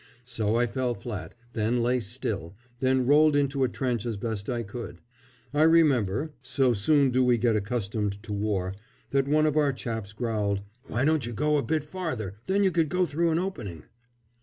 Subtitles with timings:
[0.25, 4.63] So I fell flat, then lay still, then rolled into a trench as best I
[4.63, 4.97] could.
[5.53, 8.73] I remember so soon do we get accustomed to war
[9.11, 12.71] that one of our chaps growled, "Why don't you go a bit farther, then you
[12.71, 13.83] could go through an opening!"